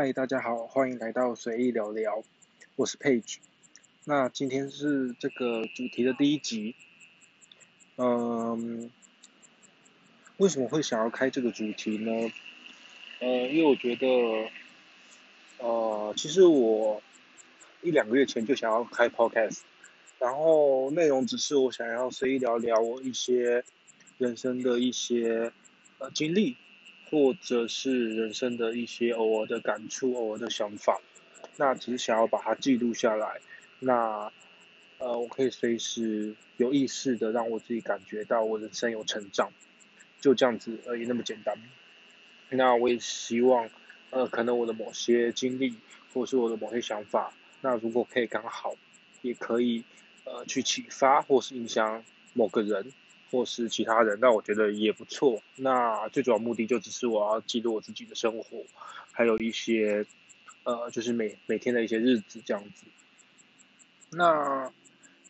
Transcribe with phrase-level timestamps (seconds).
[0.00, 2.22] 嗨，大家好，欢迎来到随意聊聊，
[2.76, 3.38] 我是 Page。
[4.04, 6.76] 那今天是这个主题的第一集。
[7.96, 8.92] 嗯，
[10.36, 12.32] 为什么会想要开这个主题呢？
[13.18, 14.06] 呃，因为我觉得，
[15.58, 17.02] 呃，其实我
[17.82, 19.62] 一两个月前就想要开 Podcast，
[20.20, 23.64] 然后内容只是我想要随意聊聊我一些
[24.16, 25.52] 人生的一些
[25.98, 26.56] 呃经历。
[27.10, 31.00] 或者是人生的一些偶尔的感触、偶尔的想法，
[31.56, 33.40] 那只是想要把它记录下来。
[33.78, 34.30] 那
[34.98, 39.50] 呃，我可以随时有意识的让我自己感觉到我人生有成长，
[40.20, 41.56] 就这样子而已，那么简单。
[42.50, 43.70] 那我也希望，
[44.10, 45.74] 呃，可能我的某些经历，
[46.12, 48.74] 或是我的某些想法，那如果可以刚好，
[49.22, 49.84] 也可以
[50.24, 52.92] 呃去启发或是影响某个人。
[53.30, 55.42] 或是其他人，那我觉得也不错。
[55.56, 58.64] 那最主要目的就只是我要记录我自己的生活，
[59.12, 60.06] 还有一些
[60.64, 62.86] 呃，就是每每天的一些日子这样子。
[64.10, 64.72] 那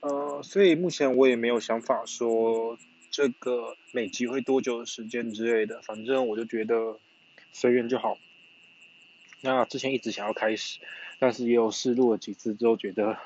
[0.00, 2.78] 呃，所以目前我也没有想法说
[3.10, 6.98] 这个每集会多久的时间之类的，反正我就觉得
[7.52, 8.16] 随缘就好。
[9.42, 10.80] 那之前一直想要开始，
[11.18, 13.18] 但是也有试录了几次之后，觉得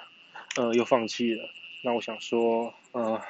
[0.56, 1.48] 呃又放弃了。
[1.84, 3.22] 那我想说呃。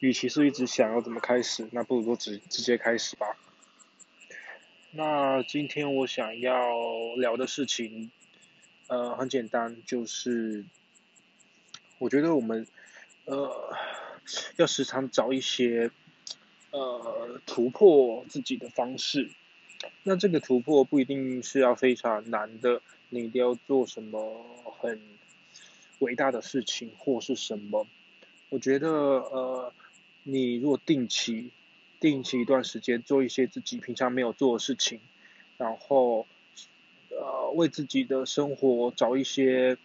[0.00, 3.26] 与其是一直想要怎么开始，那不如说直直接开始吧。
[4.90, 6.70] 那今天我想要
[7.16, 8.10] 聊的事情，
[8.88, 10.64] 呃，很简单，就是
[11.98, 12.66] 我觉得我们
[13.24, 13.74] 呃
[14.56, 15.90] 要时常找一些
[16.72, 19.30] 呃突破自己的方式。
[20.02, 24.44] 那这个突破不一定是要非常难的，你一定要做什么
[24.78, 25.00] 很
[26.00, 27.86] 伟大的事情或是什么？
[28.50, 29.72] 我觉得呃。
[30.28, 31.50] 你如果定期、
[32.00, 34.98] 定期一段时间做一些自己平常没有做的事情，
[35.56, 36.26] 然后
[37.10, 39.78] 呃为自己的生活找一些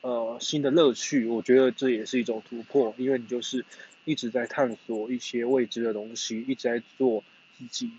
[0.00, 3.64] 呃新的乐趣，我觉得这也是一种突破，因为你就是
[4.04, 7.22] 一直在探索一些未知的东西，一直在做
[7.56, 7.92] 自己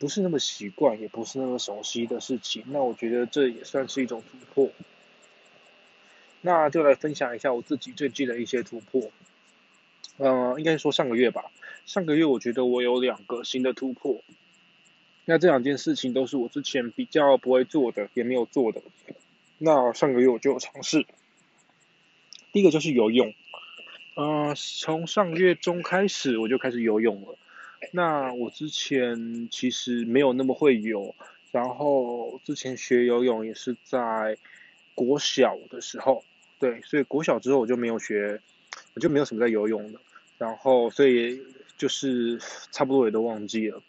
[0.00, 4.72] 不是那么习惯，也不是那么熟悉的事情，那我觉得这也算是一种突破。
[6.40, 9.12] 那就来分享一下我自己最近的一些突破。
[10.16, 11.44] 呃，应该说上个月吧。
[11.86, 14.22] 上个月我觉得我有两个新的突破。
[15.26, 18.82] 那这两件事情都是我之前比较不会做的，也没有做的。
[19.58, 21.06] 那上个月我就有尝试。
[22.52, 23.34] 第一个就是游泳。
[24.16, 27.36] 呃，从上个月中开始我就开始游泳了。
[27.92, 31.14] 那我之前其实没有那么会游，
[31.52, 34.38] 然后之前学游泳也是在
[34.94, 36.24] 国小的时候，
[36.58, 38.40] 对，所以国小之后我就没有学。
[38.94, 39.98] 我就没有什么在游泳的，
[40.38, 41.42] 然后所以
[41.76, 42.38] 就是
[42.70, 43.82] 差不多也都忘记了。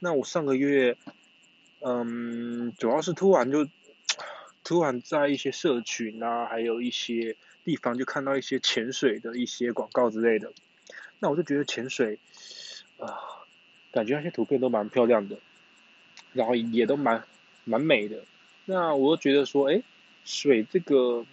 [0.00, 0.96] 那我上个月，
[1.80, 3.66] 嗯，主要是突然就
[4.62, 10.52] 突然在一些社群啊，还有一些地方就看到一些潜水的一些广告之类的。
[11.20, 12.18] 那我就觉得潜水
[12.98, 13.16] 啊，
[13.92, 15.38] 感觉那些图片都蛮漂亮的，
[16.34, 17.24] 然后也都蛮
[17.64, 18.22] 蛮美的。
[18.66, 19.82] 那我就觉得说，哎，
[20.24, 21.24] 水这个。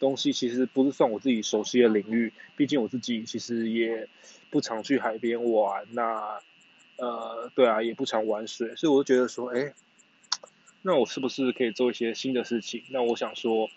[0.00, 4.08] 东西其实不是算我自己熟悉的领域，毕竟我自己其实也
[4.50, 6.40] 不常去海边玩，那
[6.96, 9.72] 呃，对啊，也不常玩水，所以我就觉得说，哎，
[10.82, 12.82] 那我是不是可以做一些新的事情？
[12.90, 13.68] 那我想说，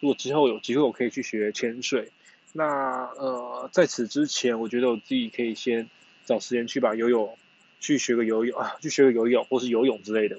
[0.00, 2.10] 如果之后有机会，我可以去学潜水。
[2.52, 5.88] 那呃，在此之前，我觉得我自己可以先
[6.24, 7.36] 找时间去把游泳
[7.78, 10.38] 去学个游泳啊，去学个游泳或是游泳之类的。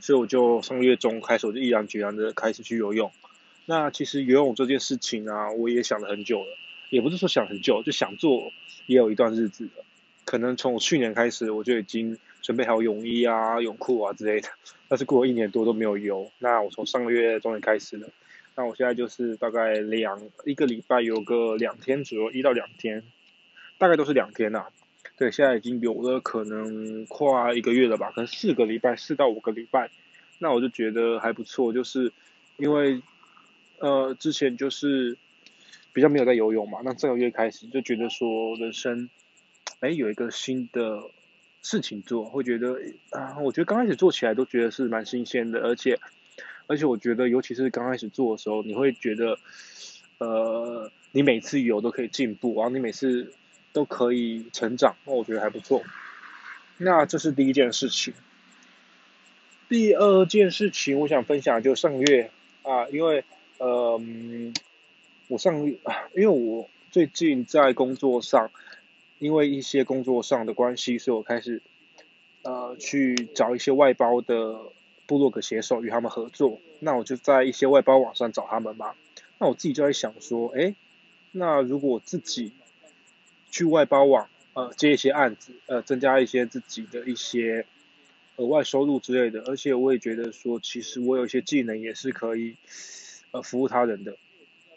[0.00, 3.12] 所以我就上个月中开始，我就毅然决然的开始去游泳。
[3.66, 6.56] 那其实游泳这件事情啊，我也想了很久了，
[6.90, 8.52] 也不是说想很久，就想做
[8.86, 9.84] 也有一段日子了。
[10.26, 14.48] 可能从去年开始，我就已经准备好泳衣啊、泳裤啊之类的，
[14.88, 16.30] 但是过了一年多都没有游。
[16.38, 18.08] 那我从上个月终于开始了，
[18.54, 23.02] 那我现在就是大概两一个礼拜游个两天左右，一到两天，
[23.78, 24.66] 大概都是两天呐。
[25.16, 29.90] 对，现在已经游了可能快一个月了吧，可能四个礼拜，四到五个礼拜。
[30.38, 32.12] 那我就觉得还不错，就是
[32.58, 33.00] 因为。
[33.84, 35.18] 呃，之前就是
[35.92, 39.10] 比较没有在游泳嘛，那这个月开始就觉得说人生，
[39.80, 41.02] 哎，有一个新的
[41.60, 46.00] 事情做，会觉得啊，我觉得刚开始做起来都觉得是蛮新鲜的，而且
[46.66, 49.36] 而且我觉得尤其是刚开始做的时候，你会觉得，
[50.16, 53.34] 呃，你每次游都可以进步，然后你每次
[53.74, 55.82] 都可以成长，那我觉得还不错。
[56.78, 58.14] 那这是第一件事情。
[59.68, 62.30] 第二件事情，我想分享就上个月
[62.62, 63.22] 啊，因为。
[63.58, 64.00] 呃，
[65.28, 65.76] 我上，因
[66.14, 68.50] 为我最近在工作上，
[69.18, 71.62] 因为一些工作上的关系，所以我开始
[72.42, 74.60] 呃去找一些外包的
[75.06, 78.94] 部落格写手与他们合作，那我就在一些外包网上找他们嘛。
[79.38, 80.74] 那我自己就在想说，哎，
[81.32, 82.52] 那如果自己
[83.50, 87.66] 去外包网呃接一些案子，呃增加一些自己的一些
[88.36, 92.56] 额外收入之类的，而且我也觉得说，其实我有一些技能也是可以
[93.34, 94.16] 呃服务他人的。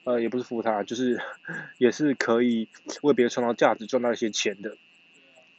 [0.04, 1.22] 呃，也不是服务他，就是
[1.78, 2.68] 也是可以
[3.02, 4.78] 为别人创造价值、赚到一些钱的。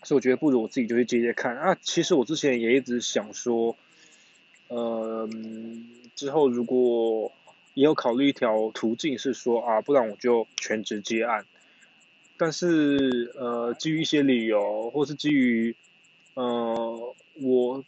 [0.03, 1.77] 所以我觉得不如我自己就去接接看啊。
[1.83, 3.77] 其实我之前也一直想说，
[4.69, 5.29] 呃，
[6.15, 7.31] 之后如果
[7.75, 11.45] 也有考虑一条途径是说啊，不然我就全职接案。
[12.39, 15.77] 但是呃，基于一些理由，或是基于
[16.35, 17.85] 呃我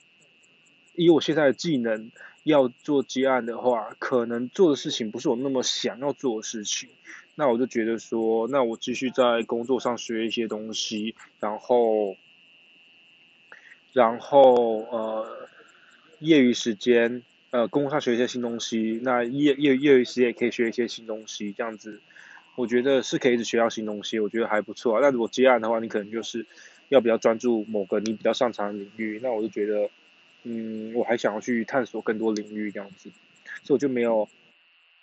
[1.05, 2.11] 以我现在的技能。
[2.43, 6.89] 要做接案的话，可能做的事情不是我那么想要做的事情，
[7.35, 12.17] 那我就觉得说，那我继续在工作上学一些东西，然后，
[13.93, 15.49] 然后呃，
[16.21, 22.01] 业余时间呃工作上学一些新东西，那业业业余时间也可以学一些新东西，这样子，
[22.55, 25.01] 我觉得是可以一直学到新东西，我觉得还不错啊。
[25.03, 26.47] 那如果接案的话，你可能就是
[26.89, 29.91] 要比较专注某个你比较擅长的领域，那我就觉得。
[30.43, 33.11] 嗯，我还想要去探索更多领域这样子，
[33.63, 34.27] 所以我就没有，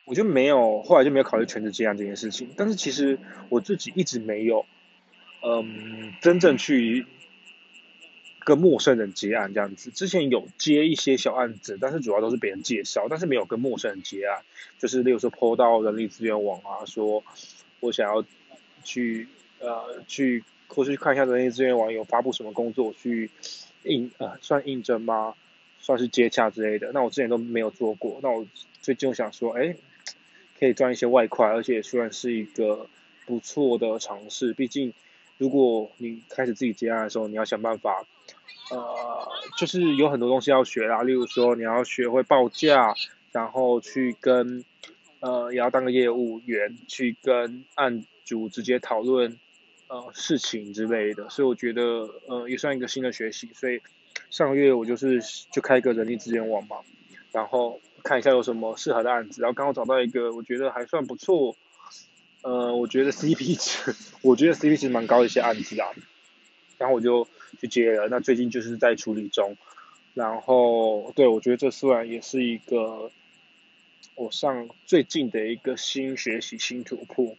[0.05, 2.49] 我就没有，后来就没有考虑全职接案这件事情。
[2.57, 3.19] 但是其实
[3.49, 4.65] 我自己一直没有，
[5.43, 7.05] 嗯，真正去
[8.43, 9.91] 跟陌生人接案这样子。
[9.91, 14.43] 之前有接一些小案子，但是主要都是别人介绍，但是没有跟陌生人接案。
[14.79, 17.23] 就是例如说抛到人力资源网啊，说
[17.79, 18.25] 我想要
[18.83, 19.27] 去
[19.59, 23.29] 呃去或是去看一下人力资源网有发布什么工作去。
[23.83, 25.35] 应呃算应征吗？
[25.79, 26.91] 算是接洽之类的。
[26.91, 28.19] 那我之前都没有做过。
[28.21, 28.45] 那我
[28.81, 29.75] 最近想说，哎，
[30.59, 32.87] 可以赚一些外快，而且虽然是一个
[33.25, 34.53] 不错的尝试。
[34.53, 34.91] 毕竟，
[35.37, 38.05] 如果你开始自己接案的时候，你要想办法，
[38.71, 39.27] 呃，
[39.57, 41.03] 就是有很多东西要学啦。
[41.03, 42.95] 例如说，你要学会报价，
[43.31, 44.65] 然后去跟
[45.19, 49.39] 呃，也要当个业务员，去跟案主直接讨论。
[49.87, 53.49] 呃，事情之类的，所以我觉得呃也算一个新的学习。
[53.53, 53.81] 所以
[54.29, 56.77] 上个月我就是就开一个人力资源网嘛，
[57.31, 61.55] 然后看一下有什么适合的案子，然后刚好找到一个我觉得还算不错，
[62.41, 65.87] 呃，我觉得 CP 值，我觉得 CP 值蛮高的一些案子啊，
[66.77, 67.25] 然后我就
[67.61, 68.09] 去接了。
[68.09, 69.55] 那最近就是在处理中，
[70.13, 73.09] 然后对我觉得这算也是一个
[74.15, 77.37] 我上最近的一个新学习新突破。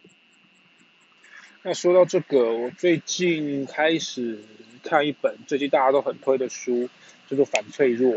[1.61, 4.39] 那说到这个，我最近开始
[4.81, 6.87] 看一本最近大家都很推的书，
[7.27, 8.13] 叫做《反脆弱》。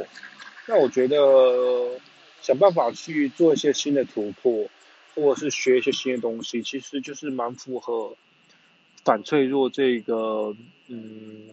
[0.68, 1.98] 那我觉得
[2.40, 4.68] 想办法去做一些新的突破，
[5.16, 8.16] 或者是学一些新的东西，其实就是蛮符合
[9.04, 10.54] 反脆弱这个
[10.86, 11.48] 嗯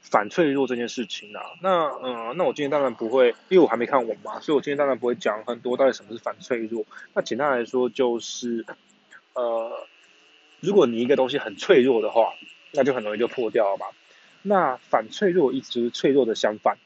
[0.00, 1.40] 反脆弱这件事情的。
[1.62, 6.84] 那嗯，那我今天当然不会，因为我还没看完嘛，所以我今天当然不会讲很多到底什么是反脆弱。
[7.14, 8.66] 那简单来说就是
[9.34, 9.86] 呃。
[10.62, 12.34] 如果你一个东西很脆弱的话，
[12.70, 13.86] 那就很容易就破掉了嘛。
[14.42, 16.78] 那反脆弱一直就是脆弱的相反。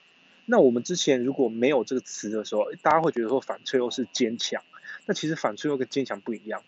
[0.46, 4.62] 那我们之前如果没有这个词的时候，大家会觉得说反脆弱是坚强。
[5.04, 6.62] 那其实反脆弱跟坚强不一样。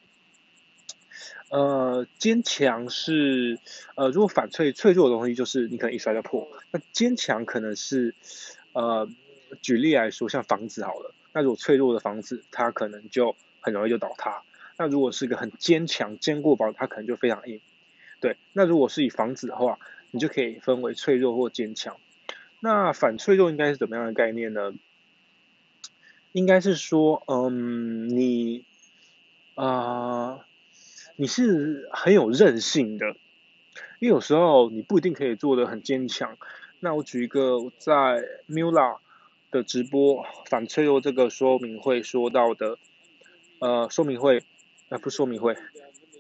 [1.49, 3.59] 呃，坚强是
[3.95, 6.47] 呃，如果反脆脆弱的东西就是你可能一摔就破。
[6.71, 8.15] 那坚强可能是
[8.75, 9.09] 呃，
[9.63, 11.15] 举例来说，像房子好了。
[11.33, 14.43] 那如果脆弱的房子，它可能就很容易就倒塌。
[14.79, 17.61] 那如果是一个很坚强、坚固房，它可能就非常硬。
[18.21, 19.81] 对，那如果是以房子的话，
[20.13, 21.97] 你就可以分为脆弱或坚强。
[22.61, 24.73] 那反脆弱应该是怎么样的概念呢？
[26.31, 28.65] 应该是说，嗯，你
[29.57, 30.47] 啊，
[31.17, 33.17] 你是很有韧性的，
[33.99, 36.39] 因为有时候你不一定可以做的很坚强。
[36.79, 38.99] 那我举一个在 Mula
[39.51, 42.79] 的直播反脆弱这个说明会说到的，
[43.59, 44.45] 呃，说明会。
[44.89, 45.57] 那不说明会，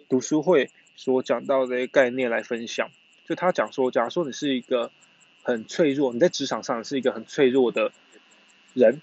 [0.08, 2.90] 读书会所讲到的一个概念来分享。
[3.24, 4.90] 就他讲说，假如说你是一个
[5.42, 7.92] 很脆弱，你在职场上是一个很脆弱的
[8.74, 9.00] 人，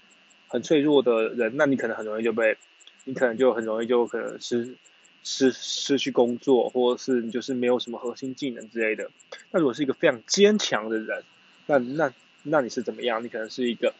[0.48, 2.56] 很脆弱的人，那你可能很容易就被，
[3.04, 4.74] 你可能就很容易就可能失
[5.22, 9.10] 失失去工作，或者是你就是没有什么核心技能之类的。
[9.50, 11.24] 那如果是一个非常坚强的人，
[11.66, 13.22] 那那那你是怎么样？
[13.22, 13.94] 你可能是一个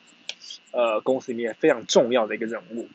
[0.70, 2.88] 呃公司里面非常重要的一个人物。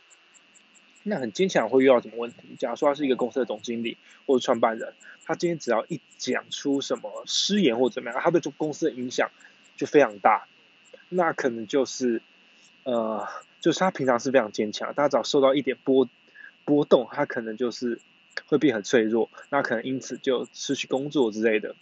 [1.04, 2.38] 那很坚强会遇到什么问题？
[2.58, 4.94] 假如说他是一个公司的总经理或者创办人，
[5.24, 9.30] 他今天只要一讲出什么失言或怎么样，他对这公司的影响
[9.76, 10.46] 就非常大。
[11.08, 12.22] 那可能就是
[12.84, 13.26] 呃，
[13.60, 16.08] 就是他平常是非常坚强，他只要受到一点波
[16.64, 18.00] 波动，他可能就是
[18.46, 21.74] 会变很脆弱，那可能因此就失去工作之类的。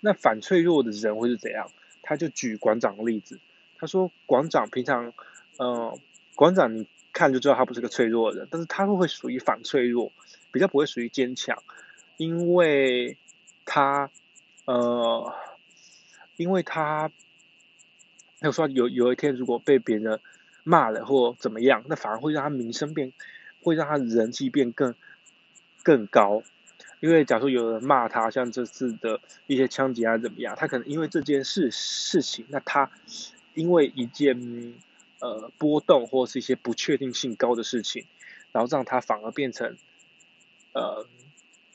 [0.00, 1.70] 那反脆弱的人会是怎样？
[2.02, 3.38] 他就举馆长的例子，
[3.76, 5.12] 他说馆长平常，
[5.58, 5.98] 呃，
[6.34, 10.12] 馆长看就知道他不是个脆弱的人，但是他会会属于反脆弱，
[10.52, 11.62] 比较不会属于坚强，
[12.16, 13.16] 因为
[13.64, 14.10] 他，
[14.64, 15.34] 呃，
[16.36, 17.10] 因为他，
[18.40, 20.20] 有说有有一天如果被别人
[20.64, 23.12] 骂了或怎么样，那反而会让他名声变，
[23.62, 24.94] 会让他人气变更
[25.82, 26.42] 更高。
[27.00, 32.90] 因为假如有人骂他，像这次的一些枪击啊怎么样，他可能因为这件事事情，那他
[33.54, 34.74] 因为一件
[35.20, 38.06] 呃波动或是一些不确定性高的事情，
[38.52, 39.76] 然后让他反而变成
[40.72, 41.06] 呃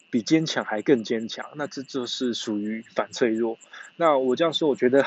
[0.10, 3.58] 比坚强还更坚强，那这就是属于反脆弱。
[3.96, 5.06] 那我这样说，我觉得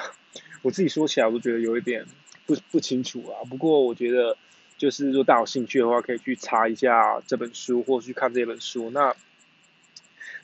[0.63, 2.05] 我自己说起来，我都觉得有一点
[2.47, 3.45] 不不清楚啊。
[3.49, 4.37] 不过我觉得
[4.77, 8.91] 就是如果大家有兴趣的话，可以去查一下这本书，或去看这本书。
[8.91, 9.15] 那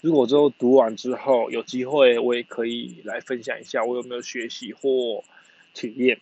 [0.00, 5.22] 如果之后读完之后有机会，我也可以来分享一下我有没有学习或
[5.74, 6.18] 体验。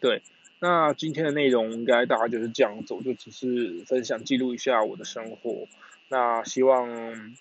[0.00, 0.22] 对，
[0.66, 5.68] 那今天的内容应该大概就是这样子，我就只是分享记录一下我的生活。
[6.08, 7.36] 那希望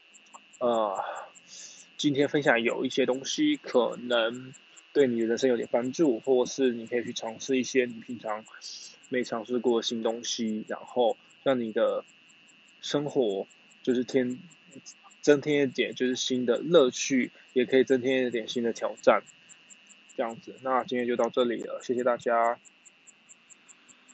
[0.60, 1.01] 呃
[1.96, 4.53] 今天分享有一些东西可能
[4.92, 8.44] 对你人生有点帮助，或是你可以去尝试一些你平常
[9.08, 12.03] 没尝试过的新东西，然后让你的
[12.82, 13.48] 生活
[13.82, 14.38] 就是添。
[15.22, 19.24] 增添一点就是新的乐趣，也可以增添一点新的挑战，
[20.18, 20.53] 这样子。
[20.62, 22.60] 那今天就到这里了，谢谢大家。